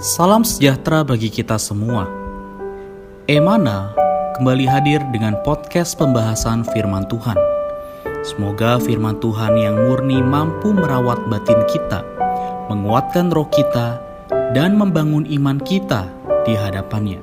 [0.00, 2.08] Salam sejahtera bagi kita semua.
[3.28, 3.92] Emana
[4.32, 7.36] kembali hadir dengan podcast pembahasan firman Tuhan.
[8.24, 12.00] Semoga firman Tuhan yang murni mampu merawat batin kita,
[12.72, 14.00] menguatkan roh kita,
[14.56, 16.08] dan membangun iman kita
[16.48, 17.20] di hadapannya.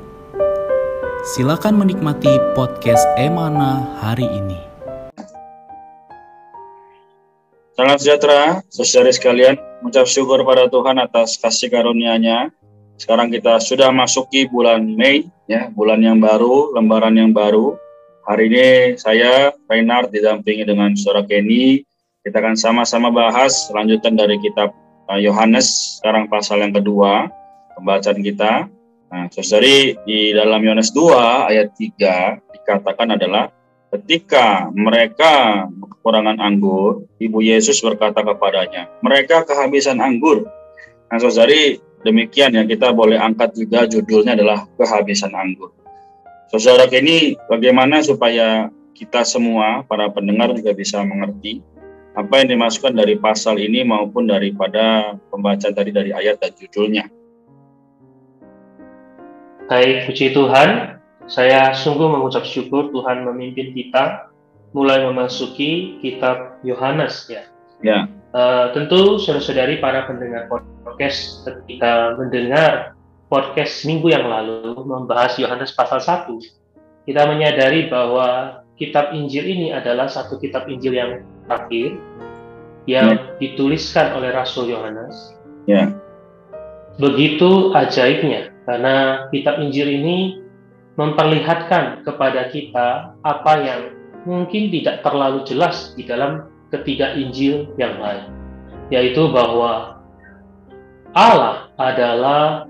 [1.33, 4.61] Silakan menikmati podcast Emana hari ini.
[7.73, 9.57] Salam sejahtera, saudara sekalian.
[9.81, 12.53] Mengucap syukur pada Tuhan atas kasih karunia-Nya
[12.97, 17.77] sekarang kita sudah masuki bulan Mei, ya, bulan yang baru, lembaran yang baru.
[18.25, 21.85] Hari ini saya, Reinhard, didampingi dengan Saudara Kenny.
[22.25, 24.73] Kita akan sama-sama bahas lanjutan dari kitab
[25.07, 27.29] uh, Yohanes, sekarang pasal yang kedua,
[27.77, 28.67] pembacaan kita.
[29.07, 33.47] Nah, saudari, di dalam Yohanes 2 ayat 3 dikatakan adalah
[33.95, 40.43] ketika mereka kekurangan anggur, Ibu Yesus berkata kepadanya, mereka kehabisan anggur.
[41.07, 45.75] Nah, saudari, Demikian yang kita boleh angkat juga judulnya adalah kehabisan anggur.
[46.47, 51.59] Saudara ini bagaimana supaya kita semua para pendengar juga bisa mengerti
[52.15, 57.11] apa yang dimasukkan dari pasal ini maupun daripada pembacaan tadi dari ayat dan judulnya.
[59.67, 61.03] Baik, puji Tuhan.
[61.27, 64.31] Saya sungguh mengucap syukur Tuhan memimpin kita
[64.71, 67.43] mulai memasuki kitab Yohanes ya.
[67.83, 68.07] Ya.
[68.37, 70.45] Uh, tentu saudara-saudari para pendengar
[70.85, 72.93] podcast ketika mendengar
[73.33, 76.37] podcast minggu yang lalu membahas Yohanes pasal 1,
[77.09, 81.97] kita menyadari bahwa kitab Injil ini adalah satu kitab Injil yang terakhir
[82.85, 83.41] yang ya.
[83.41, 85.33] dituliskan oleh Rasul Yohanes.
[85.65, 85.97] Ya.
[87.01, 90.45] Begitu ajaibnya karena kitab Injil ini
[90.93, 93.97] memperlihatkan kepada kita apa yang
[94.29, 98.31] mungkin tidak terlalu jelas di dalam ketiga Injil yang lain,
[98.91, 100.01] yaitu bahwa
[101.15, 102.67] Allah adalah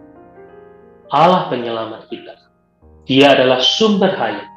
[1.12, 2.36] Allah penyelamat kita.
[3.08, 4.48] Dia adalah sumber hayat.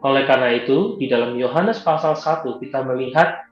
[0.00, 3.44] Oleh karena itu, di dalam Yohanes pasal 1 kita melihat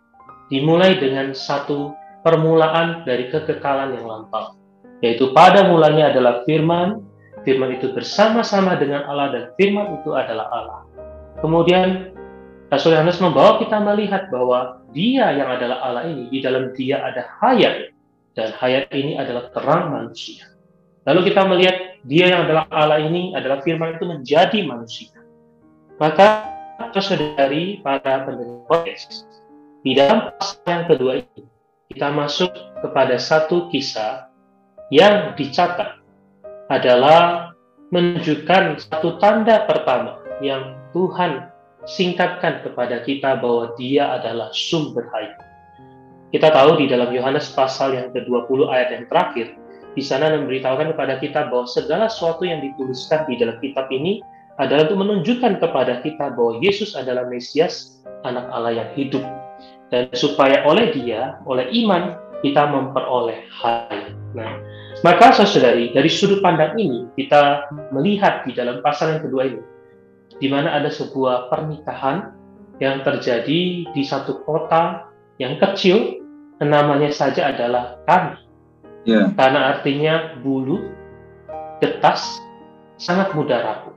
[0.49, 1.93] dimulai dengan satu
[2.25, 4.57] permulaan dari kekekalan yang lampau.
[5.05, 7.05] Yaitu pada mulanya adalah firman,
[7.45, 10.81] firman itu bersama-sama dengan Allah dan firman itu adalah Allah.
[11.45, 12.18] Kemudian
[12.69, 17.25] Rasul Yohanes membawa kita melihat bahwa dia yang adalah Allah ini, di dalam dia ada
[17.41, 17.97] hayat
[18.37, 20.45] dan hayat ini adalah terang manusia.
[21.09, 25.17] Lalu kita melihat dia yang adalah Allah ini adalah firman itu menjadi manusia.
[25.97, 26.45] Maka
[27.01, 29.25] saudari para pendengar podcast,
[29.81, 31.49] di dalam pasal yang kedua ini,
[31.89, 32.53] kita masuk
[32.85, 34.29] kepada satu kisah
[34.93, 36.05] yang dicatat
[36.69, 37.57] adalah
[37.89, 41.49] menunjukkan satu tanda pertama yang Tuhan
[41.89, 45.41] singkatkan kepada kita bahwa dia adalah sumber hayat.
[46.29, 49.57] Kita tahu di dalam Yohanes pasal yang ke-20 ayat yang terakhir,
[49.97, 54.21] di sana memberitahukan kepada kita bahwa segala sesuatu yang dituliskan di dalam kitab ini
[54.61, 59.25] adalah untuk menunjukkan kepada kita bahwa Yesus adalah Mesias, anak Allah yang hidup.
[59.89, 64.13] Dan supaya oleh dia, oleh iman, kita memperoleh hayat.
[64.37, 64.61] Nah,
[65.01, 67.65] maka saudari, dari sudut pandang ini, kita
[67.97, 69.63] melihat di dalam pasal yang kedua ini,
[70.39, 72.35] di mana ada sebuah pernikahan
[72.79, 75.11] yang terjadi di satu kota
[75.43, 76.19] yang kecil
[76.63, 78.39] namanya saja adalah kami.
[79.07, 79.31] Yeah.
[79.35, 80.91] Karena artinya bulu,
[81.79, 82.27] getas,
[82.99, 83.95] sangat mudah rapuh.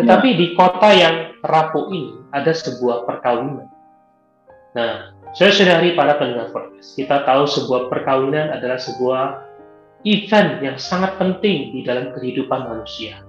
[0.00, 0.38] Tetapi yeah.
[0.40, 3.68] di kota yang rapuh ini ada sebuah perkawinan.
[4.76, 9.44] Nah, saya sadari para pendengar podcast, kita tahu sebuah perkawinan adalah sebuah
[10.04, 13.24] event yang sangat penting di dalam kehidupan manusia.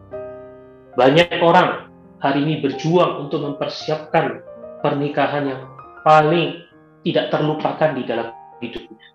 [0.99, 1.86] Banyak orang
[2.17, 4.41] hari ini berjuang untuk mempersiapkan
[4.81, 5.61] pernikahan yang
[6.01, 6.65] paling
[7.05, 9.05] tidak terlupakan di dalam hidupnya.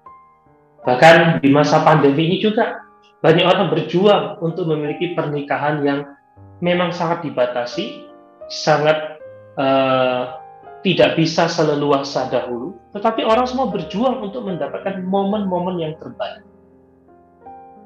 [0.82, 2.82] Bahkan di masa pandemi ini juga
[3.22, 6.00] banyak orang berjuang untuk memiliki pernikahan yang
[6.58, 8.10] memang sangat dibatasi,
[8.50, 9.18] sangat
[9.58, 10.42] uh,
[10.82, 16.42] tidak bisa seleluasa dahulu, tetapi orang semua berjuang untuk mendapatkan momen-momen yang terbaik.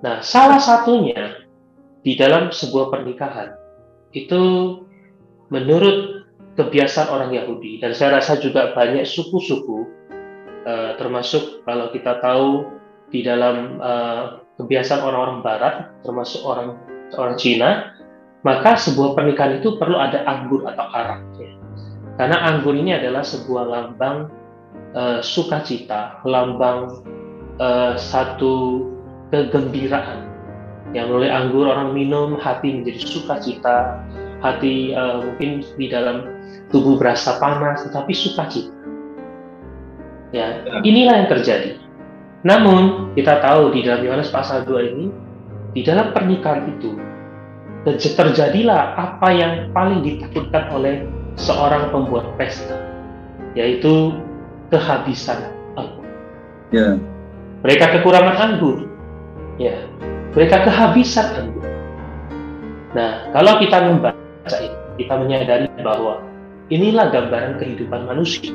[0.01, 1.45] Nah, salah satunya
[2.01, 3.53] di dalam sebuah pernikahan
[4.17, 4.41] itu
[5.53, 9.87] menurut kebiasaan orang Yahudi dan saya rasa juga banyak suku-suku
[10.67, 12.67] uh, termasuk kalau kita tahu
[13.15, 16.81] di dalam uh, kebiasaan orang-orang Barat, termasuk orang
[17.15, 17.95] orang Cina,
[18.43, 21.23] maka sebuah pernikahan itu perlu ada anggur atau arak.
[21.39, 21.53] Ya.
[22.17, 24.33] Karena anggur ini adalah sebuah lambang
[24.97, 27.05] uh, sukacita, lambang
[27.61, 28.89] uh, satu
[29.31, 30.25] kegembiraan.
[30.95, 34.01] Yang melalui anggur orang minum, hati menjadi sukacita,
[34.47, 36.31] hati uh, mungkin di dalam
[36.71, 38.75] tubuh berasa panas, tetapi sukacita.
[40.35, 41.79] Ya, inilah yang terjadi.
[42.47, 45.07] Namun, kita tahu di dalam Yohanes pasal 2 ini,
[45.75, 46.95] di dalam pernikahan itu
[47.95, 51.07] terjadilah apa yang paling ditakutkan oleh
[51.39, 52.75] seorang pembuat pesta,
[53.55, 54.19] yaitu
[54.75, 56.07] kehabisan anggur.
[56.75, 56.99] Yeah.
[57.63, 58.91] Mereka kekurangan anggur,
[59.63, 59.87] ya.
[60.35, 61.67] Mereka kehabisan anggur.
[62.99, 66.23] Nah, kalau kita membaca ini, kita menyadari bahwa
[66.71, 68.55] inilah gambaran kehidupan manusia.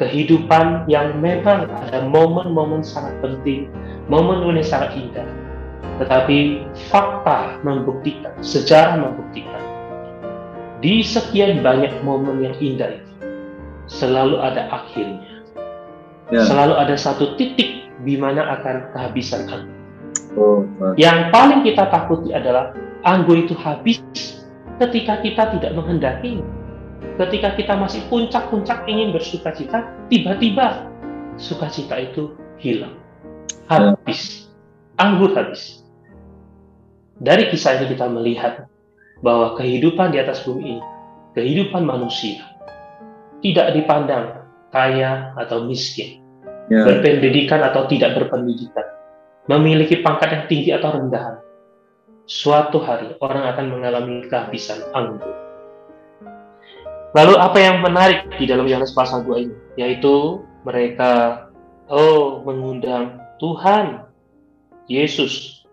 [0.00, 3.68] Kehidupan yang memang ada momen-momen sangat penting,
[4.08, 5.28] momen-momen yang sangat indah,
[6.00, 9.60] tetapi fakta membuktikan, sejarah membuktikan,
[10.80, 13.12] di sekian banyak momen yang indah itu,
[13.92, 15.44] selalu ada akhirnya.
[16.32, 16.48] Ya.
[16.48, 19.76] Selalu ada satu titik di mana akan kehabisan anggur.
[20.38, 20.62] Oh,
[20.96, 22.72] yang paling kita takuti adalah
[23.04, 24.00] anggur itu habis
[24.80, 26.40] ketika kita tidak menghendaki.
[27.20, 30.88] Ketika kita masih puncak-puncak ingin bersuka cita, tiba-tiba
[31.36, 32.96] sukacita itu hilang.
[33.68, 34.48] Habis.
[34.96, 35.84] Anggur habis.
[37.20, 38.68] Dari kisah ini kita melihat
[39.20, 40.84] bahwa kehidupan di atas bumi ini,
[41.36, 42.40] kehidupan manusia,
[43.44, 46.24] tidak dipandang kaya atau miskin,
[46.72, 46.84] ya.
[46.88, 48.84] berpendidikan atau tidak berpendidikan,
[49.48, 51.36] memiliki pangkat yang tinggi atau rendahan.
[52.30, 55.34] Suatu hari orang akan mengalami kehabisan anggur.
[57.10, 59.56] Lalu apa yang menarik di dalam Yohanes pasal 2 ini?
[59.74, 61.42] Yaitu mereka
[61.90, 64.06] oh mengundang Tuhan
[64.86, 65.66] Yesus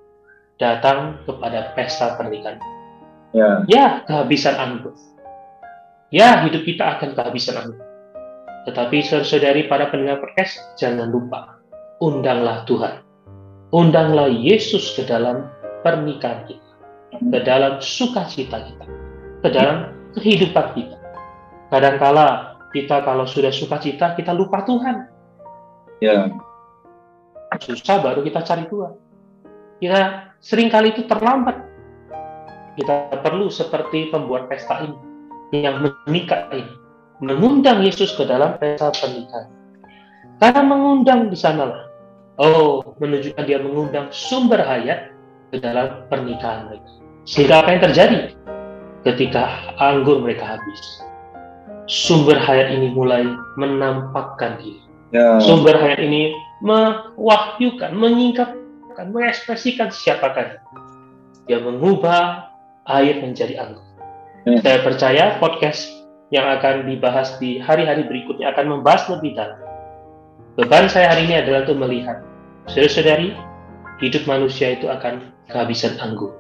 [0.58, 2.58] datang kepada pesta pernikahan.
[3.38, 3.62] Ya.
[3.70, 4.98] ya, kehabisan anggur.
[6.10, 7.86] Ya, hidup kita akan kehabisan anggur.
[8.66, 11.62] Tetapi saudari para pendengar podcast, jangan lupa,
[12.02, 13.06] undanglah Tuhan.
[13.70, 15.54] Undanglah Yesus ke dalam
[15.88, 16.68] pernikahan kita.
[17.16, 18.86] Ke dalam sukacita kita.
[19.40, 20.98] Ke dalam kehidupan kita.
[21.72, 25.08] Kadangkala kita kalau sudah sukacita, kita lupa Tuhan.
[26.04, 26.36] Ya.
[27.64, 28.94] Susah baru kita cari Tuhan.
[29.80, 30.00] Kita
[30.44, 31.64] sering kali itu terlambat.
[32.76, 34.98] Kita perlu seperti pembuat pesta ini,
[35.56, 36.70] yang menikah ini,
[37.24, 39.50] mengundang Yesus ke dalam pesta pernikahan.
[40.38, 41.90] Karena mengundang di sanalah,
[42.38, 45.17] oh, menunjukkan dia mengundang sumber hayat
[45.52, 46.90] ke dalam pernikahan mereka.
[47.28, 48.20] Sehingga apa yang terjadi
[49.04, 49.44] ketika
[49.80, 50.82] anggur mereka habis?
[51.88, 53.24] Sumber hayat ini mulai
[53.56, 54.84] menampakkan diri.
[55.16, 55.40] Ya.
[55.40, 58.52] Sumber hayat ini mewahyukan, menyingkap
[58.92, 60.60] akan mengekspresikan siapakah
[61.48, 61.64] dia.
[61.64, 62.52] mengubah
[62.92, 63.86] air menjadi anggur.
[64.44, 64.60] Hmm.
[64.60, 65.88] Saya percaya podcast
[66.32, 69.60] yang akan dibahas di hari-hari berikutnya akan membahas lebih dalam.
[70.60, 72.20] Beban saya hari ini adalah untuk melihat,
[72.68, 73.32] saudara-saudari,
[74.04, 76.36] hidup manusia itu akan kehabisan anggur.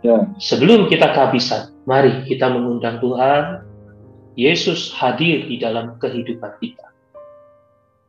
[0.00, 0.24] Ya.
[0.40, 3.64] Sebelum kita kehabisan, mari kita mengundang Tuhan,
[4.38, 6.86] Yesus hadir di dalam kehidupan kita.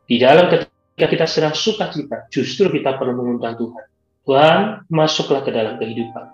[0.08, 3.86] Di dalam ketika kita sedang sukacita, justru kita perlu mengundang Tuhan.
[4.24, 6.26] Tuhan, masuklah ke dalam kehidupan.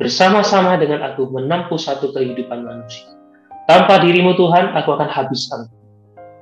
[0.00, 3.08] Bersama-sama dengan aku menempuh satu kehidupan manusia.
[3.68, 5.78] Tanpa dirimu Tuhan, aku akan habis anggur.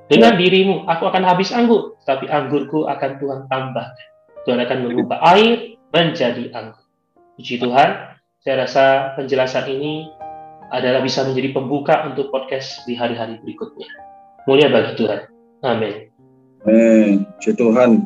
[0.09, 0.39] Dengan ya.
[0.41, 1.93] dirimu, aku akan habis anggur.
[2.07, 4.07] Tapi anggurku akan Tuhan tambahkan.
[4.47, 6.88] Tuhan akan mengubah air menjadi anggur.
[7.39, 10.11] Puji Tuhan, saya rasa penjelasan ini
[10.75, 13.87] adalah bisa menjadi pembuka untuk podcast di hari-hari berikutnya.
[14.43, 15.23] Mulia bagi Tuhan.
[15.63, 16.11] Amin.
[16.67, 17.23] Amin.
[17.39, 18.03] Puji Tuhan.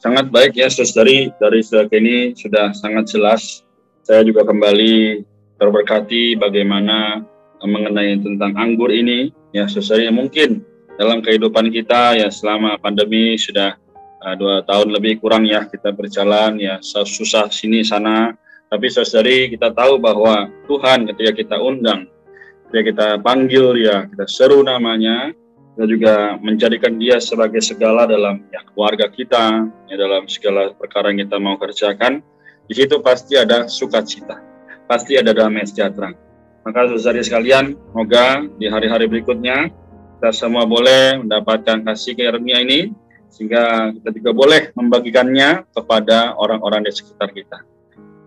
[0.00, 3.68] Sangat baik ya, saudari dari sudah ini sudah sangat jelas.
[4.08, 5.28] Saya juga kembali
[5.60, 7.20] terberkati bagaimana
[7.60, 9.28] mengenai tentang anggur ini.
[9.52, 10.64] Ya, saudari mungkin
[10.96, 13.76] dalam kehidupan kita ya selama pandemi sudah
[14.24, 18.40] uh, dua tahun lebih kurang ya kita berjalan ya susah sini sana.
[18.70, 22.06] Tapi saudari kita tahu bahwa Tuhan ketika kita undang,
[22.70, 25.34] ketika kita panggil ya, kita seru namanya,
[25.74, 31.26] kita juga menjadikan dia sebagai segala dalam ya, keluarga kita, ya, dalam segala perkara yang
[31.26, 32.22] kita mau kerjakan.
[32.70, 34.38] Di situ pasti ada sukacita,
[34.86, 36.14] pasti ada damai sejahtera.
[36.62, 39.66] Maka saudara sekalian, semoga di hari-hari berikutnya
[40.22, 42.94] kita semua boleh mendapatkan kasih karunia ini,
[43.34, 47.66] sehingga kita juga boleh membagikannya kepada orang-orang di sekitar kita.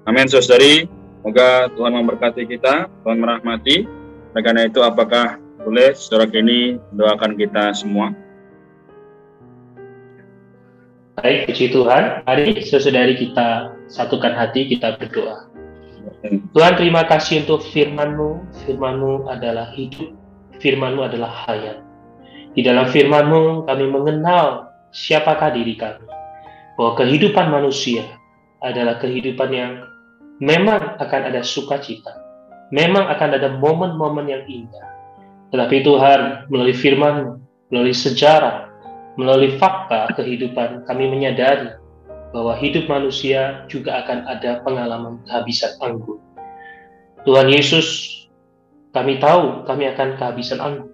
[0.03, 0.83] Amin, saudari.
[1.23, 3.87] Semoga Tuhan memberkati kita, Tuhan merahmati.
[4.35, 8.11] Oleh karena itu, apakah boleh saudara Kenny doakan kita semua.
[11.15, 12.27] Baik, puji Tuhan.
[12.27, 15.47] Mari sesaudari kita satukan hati, kita berdoa.
[16.51, 18.59] Tuhan terima kasih untuk firman-Mu.
[18.67, 20.11] Firman-Mu adalah hidup,
[20.59, 21.79] firman-Mu adalah hayat.
[22.51, 26.03] Di dalam firman-Mu kami mengenal siapakah diri kami.
[26.75, 28.03] Bahwa kehidupan manusia
[28.59, 29.92] adalah kehidupan yang
[30.43, 32.11] memang akan ada sukacita.
[32.75, 34.93] Memang akan ada momen-momen yang indah
[35.53, 37.37] tetapi Tuhan melalui firman,
[37.69, 38.73] melalui sejarah,
[39.21, 41.77] melalui fakta kehidupan kami menyadari
[42.33, 46.17] bahwa hidup manusia juga akan ada pengalaman kehabisan anggur.
[47.21, 48.09] Tuhan Yesus,
[48.97, 50.89] kami tahu kami akan kehabisan anggur.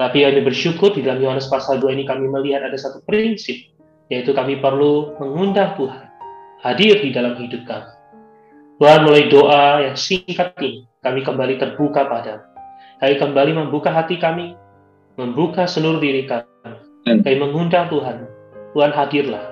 [0.00, 3.60] Tapi kami bersyukur di dalam Yohanes pasal 2 ini kami melihat ada satu prinsip,
[4.08, 6.08] yaitu kami perlu mengundang Tuhan
[6.64, 7.92] hadir di dalam hidup kami.
[8.74, 12.42] Tuhan mulai doa yang singkat ini, kami kembali terbuka padamu.
[12.98, 14.58] Kami kembali membuka hati kami,
[15.14, 16.50] membuka seluruh diri kami.
[17.06, 18.26] Kami mengundang Tuhan,
[18.74, 19.46] Tuhan hadirlah,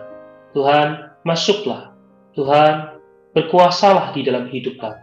[0.58, 0.88] Tuhan
[1.22, 1.94] masuklah,
[2.34, 2.98] Tuhan
[3.30, 5.02] berkuasalah di dalam hidup kami.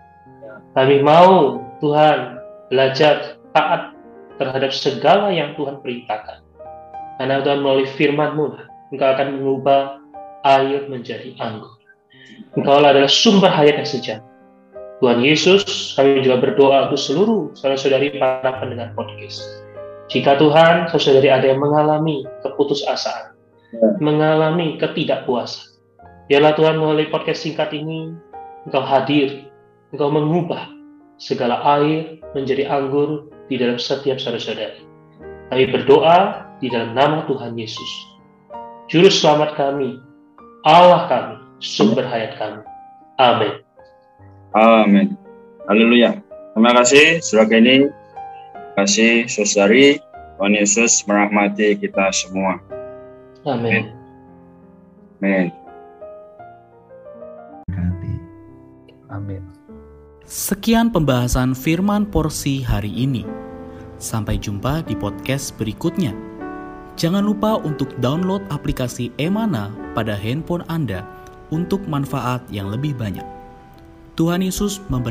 [0.75, 3.95] Kami mau Tuhan belajar taat
[4.35, 6.43] terhadap segala yang Tuhan perintahkan.
[7.15, 8.45] Karena Tuhan melalui firman-Mu,
[8.91, 10.03] Engkau akan mengubah
[10.43, 11.78] air menjadi anggur.
[12.57, 14.29] Engkau adalah sumber hayat yang sejati.
[14.99, 19.39] Tuhan Yesus, kami juga berdoa untuk seluruh saudara-saudari para pendengar podcast.
[20.11, 23.31] Jika Tuhan, saudara-saudari ada yang mengalami keputusasaan,
[23.71, 23.95] ya.
[24.03, 25.79] mengalami ketidakpuasan,
[26.27, 28.11] biarlah Tuhan melalui podcast singkat ini,
[28.67, 29.47] Engkau hadir,
[29.95, 30.67] Engkau mengubah
[31.15, 34.83] segala air menjadi anggur di dalam setiap saudara-saudari.
[35.47, 37.91] Kami berdoa di dalam nama Tuhan Yesus.
[38.91, 39.95] Juru selamat kami,
[40.67, 42.63] Allah kami, sumber hayat kami.
[43.19, 43.53] Amin.
[44.55, 45.07] Amin.
[45.67, 46.17] Haleluya.
[46.55, 47.87] Terima kasih sudah ini.
[47.87, 49.99] Terima kasih saudari.
[50.39, 52.63] Tuhan Yesus merahmati kita semua.
[53.43, 53.91] Amin.
[55.19, 55.51] Amin.
[59.09, 59.43] Amin.
[60.23, 63.27] Sekian pembahasan firman porsi hari ini.
[63.99, 66.15] Sampai jumpa di podcast berikutnya.
[66.95, 71.03] Jangan lupa untuk download aplikasi Emana pada handphone Anda
[71.49, 73.25] untuk manfaat yang lebih banyak.
[74.19, 75.07] Tuhan Yesus memberkati.